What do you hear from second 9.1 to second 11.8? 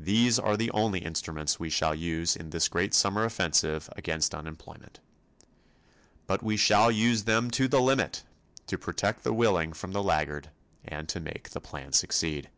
the willing from the laggard and to make the